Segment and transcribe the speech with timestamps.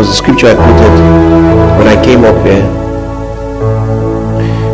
[0.00, 0.96] Was a scripture I quoted
[1.76, 2.64] when I came up here.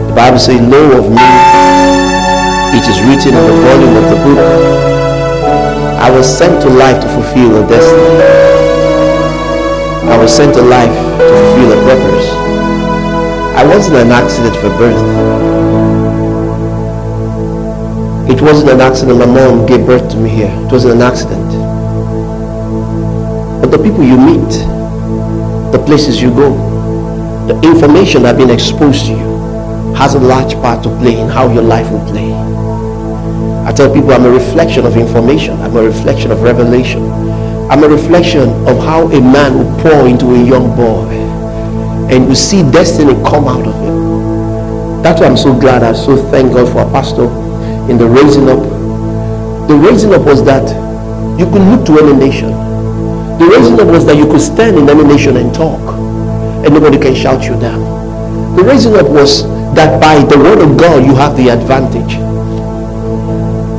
[0.06, 1.26] The Bible says, Know of me,
[2.78, 4.38] it is written in the volume of the book.
[5.98, 8.22] I was sent to life to fulfill a destiny.
[10.06, 12.30] I was sent to life to fulfill a purpose.
[13.58, 15.02] I wasn't an accident for birth.
[18.30, 20.54] It wasn't an accident my mom gave birth to me here.
[20.66, 21.50] It wasn't an accident.
[23.60, 24.75] But the people you meet,
[25.72, 26.54] the places you go,
[27.46, 29.36] the information that have been exposed to you
[29.94, 32.32] has a large part to play in how your life will play.
[33.66, 35.54] I tell people I'm a reflection of information.
[35.60, 37.02] I'm a reflection of revelation.
[37.70, 41.08] I'm a reflection of how a man will pour into a young boy
[42.12, 45.02] and will see destiny come out of him.
[45.02, 45.82] That's why I'm so glad.
[45.82, 47.24] I so thank God for our pastor
[47.90, 48.62] in the raising up.
[49.68, 50.68] The raising up was that
[51.38, 52.65] you could look to any nation.
[53.38, 55.80] The raising up was that you could stand in any nation and talk
[56.64, 58.56] and nobody can shout you down.
[58.56, 62.16] The raising up was that by the word of God you have the advantage.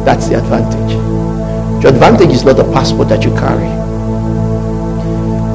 [0.06, 0.94] That's the advantage.
[1.84, 3.68] Your advantage is not the passport that you carry.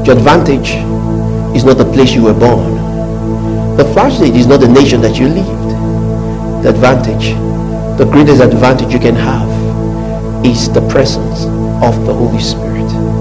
[0.05, 0.71] Your advantage
[1.57, 2.75] is not the place you were born.
[3.77, 6.65] The flashlight is not the nation that you lived.
[6.65, 7.35] The advantage,
[7.99, 9.49] the greatest advantage you can have
[10.45, 11.45] is the presence
[11.83, 13.12] of the Holy Spirit.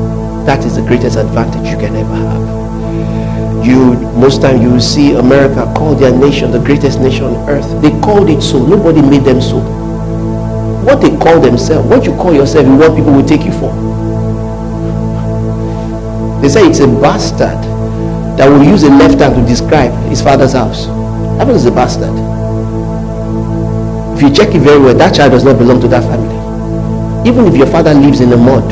[0.46, 3.66] That is the greatest advantage you can ever have.
[3.66, 7.82] You most time you see America call their nation the greatest nation on earth.
[7.82, 8.66] They called it so.
[8.66, 9.82] Nobody made them so
[10.84, 13.72] what they call themselves, what you call yourself, is what people will take you for.
[16.42, 17.62] They say it's a bastard
[18.38, 20.88] that will use a left hand to describe his father's house.
[21.38, 22.10] That one is a bastard.
[24.18, 27.30] If you check it very well, that child does not belong to that family.
[27.30, 28.66] Even if your father lives in the mud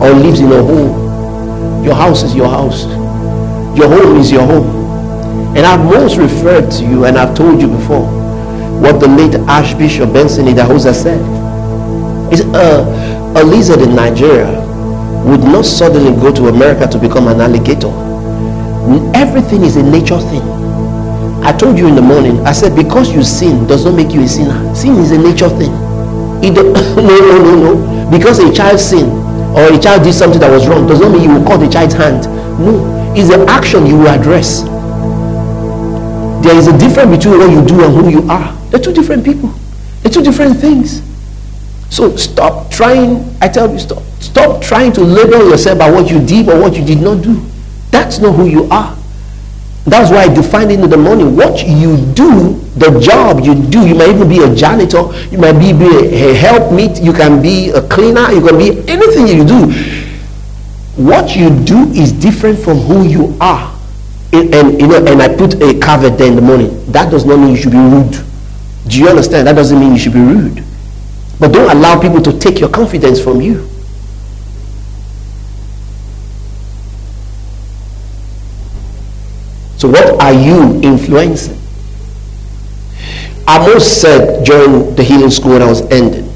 [0.00, 2.84] or lives in a hole, your house is your house.
[3.76, 4.84] Your home is your home.
[5.56, 8.06] And I've most referred to you and I've told you before
[8.80, 11.20] what the late Archbishop Benson Idahosa said.
[12.32, 14.60] Is uh, a lizard in Nigeria
[15.24, 17.88] would not suddenly go to America to become an alligator.
[19.14, 20.42] Everything is a nature thing.
[21.42, 24.22] I told you in the morning, I said, because you sin does not make you
[24.22, 24.74] a sinner.
[24.74, 25.72] Sin is a nature thing.
[26.42, 26.54] It,
[26.96, 28.10] no, no, no, no.
[28.10, 29.23] Because a child sin
[29.54, 31.68] or a child did something that was wrong does not mean you will cut the
[31.68, 32.24] child's hand.
[32.58, 33.14] No.
[33.16, 34.62] It's the action you will address.
[36.44, 38.52] There is a difference between what you do and who you are.
[38.70, 39.48] They're two different people.
[40.02, 41.02] They're two different things.
[41.90, 44.02] So stop trying, I tell you, stop.
[44.20, 47.40] Stop trying to label yourself by what you did or what you did not do.
[47.90, 48.96] That's not who you are.
[49.86, 51.36] That's why I defined it in the morning.
[51.36, 55.58] What you do, the job you do, you might even be a janitor, you might
[55.58, 59.70] be, be a helpmeet, you can be a cleaner, you can be anything you do.
[60.96, 63.78] What you do is different from who you are.
[64.32, 66.90] And, and you know, and I put a caveat there in the morning.
[66.90, 68.24] That does not mean you should be rude.
[68.88, 69.46] Do you understand?
[69.46, 70.64] That doesn't mean you should be rude.
[71.38, 73.68] But don't allow people to take your confidence from you.
[79.84, 81.60] So what are you influencing?
[83.46, 86.26] I Amos said during the healing school when I was ending,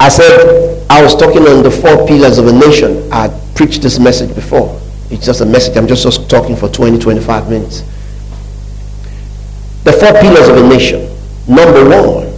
[0.00, 3.12] I said I was talking on the four pillars of a nation.
[3.12, 4.80] I preached this message before.
[5.10, 5.76] It's just a message.
[5.76, 7.80] I'm just, just talking for 20, 25 minutes.
[9.84, 11.14] The four pillars of a nation.
[11.46, 12.32] Number one,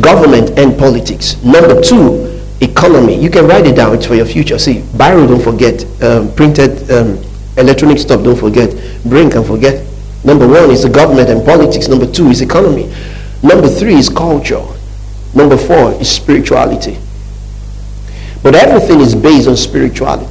[0.00, 1.42] government and politics.
[1.42, 3.20] Number two, economy.
[3.20, 3.92] You can write it down.
[3.96, 4.56] It's for your future.
[4.56, 5.84] See, Biro, don't forget.
[6.00, 7.18] Um, printed um,
[7.56, 8.70] electronic stuff, don't forget.
[9.04, 9.86] Brain can forget.
[10.24, 11.88] Number one is the government and politics.
[11.88, 12.92] Number two is economy.
[13.42, 14.64] Number three is culture.
[15.34, 16.98] Number four is spirituality.
[18.42, 20.30] But everything is based on spirituality.